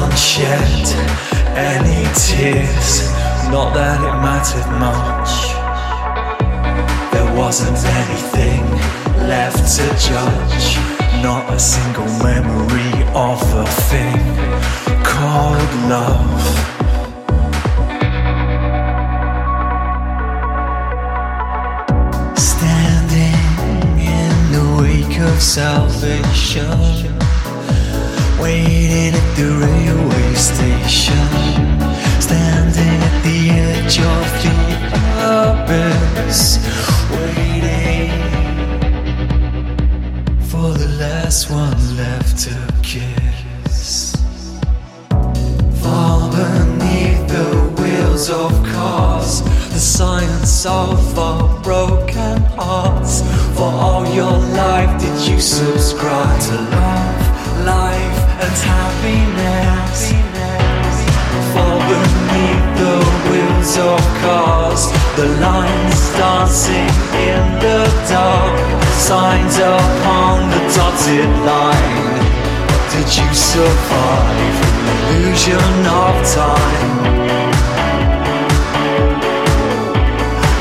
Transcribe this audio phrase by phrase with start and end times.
[0.00, 0.86] one shed
[1.54, 3.12] any tears,
[3.54, 5.32] not that it mattered much.
[7.12, 8.64] There wasn't anything
[9.28, 10.66] left to judge,
[11.22, 14.22] not a single memory of a thing
[15.12, 16.42] called love.
[22.52, 23.46] Standing
[24.18, 27.03] in the wake of salvation,
[28.44, 31.28] waiting at the railway station,
[32.20, 34.54] standing at the edge of the
[35.40, 36.58] abyss,
[37.10, 38.10] waiting
[40.50, 44.14] for the last one left to kiss.
[45.82, 47.48] Fall beneath the
[47.80, 49.40] wheels of cars,
[49.72, 53.22] the science of our broken hearts.
[53.56, 58.23] For all your life, did you subscribe to love, life,
[58.62, 60.12] happiness?
[61.52, 62.98] Fall beneath the
[63.30, 64.82] wheels of cars,
[65.16, 68.56] the lines dancing in the dark,
[68.92, 72.14] signs upon the dotted line.
[72.92, 74.56] Did you survive
[75.14, 76.92] illusion of time?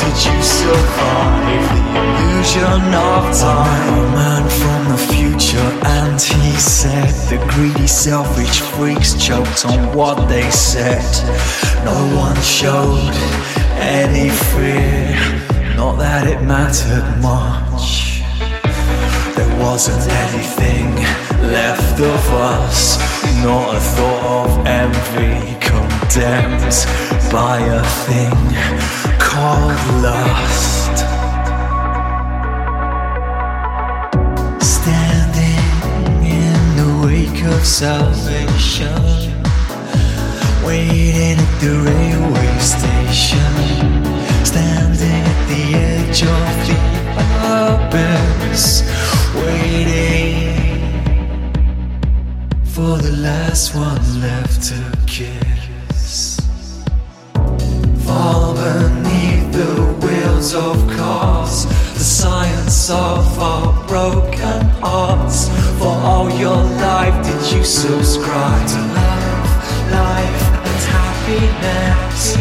[0.00, 3.94] Did you survive the illusion of time?
[3.94, 5.70] A man from the future,
[6.26, 11.04] he said the greedy, selfish freaks choked on what they said.
[11.84, 13.14] No one showed
[13.78, 15.14] any fear,
[15.76, 18.22] not that it mattered much.
[19.36, 20.94] There wasn't anything
[21.50, 22.98] left of us,
[23.44, 26.74] not a thought of envy condemned
[27.30, 28.67] by a thing
[37.68, 38.94] salvation,
[40.64, 43.52] waiting at the railway station,
[44.42, 46.78] standing at the edge of the
[47.44, 48.82] abyss,
[49.34, 50.48] waiting
[52.64, 56.40] for the last one left to kiss.
[58.06, 65.48] Fall beneath the wheels of cars, the science of our broken hearts.
[65.78, 66.77] For all your
[67.58, 69.50] you subscribe to love,
[69.90, 72.36] life, and happiness?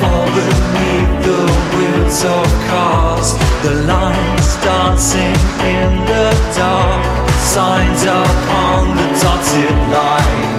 [0.00, 1.42] Fall beneath the
[1.72, 3.28] wheels of cars,
[3.64, 10.52] the lines dancing in the dark, signs upon the dotted line.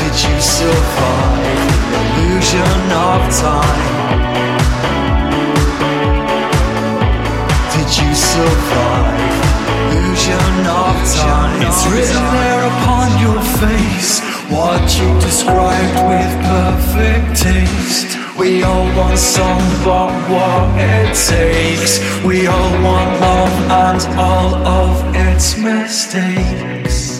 [0.00, 3.99] Did you survive the illusion of time?
[11.90, 14.20] Written there upon your face
[14.50, 18.16] what you described with perfect taste.
[18.38, 21.98] We all want some, but what it takes.
[22.24, 27.19] We all want love and all of its mistakes.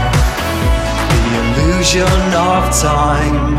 [1.39, 3.50] illusion of time.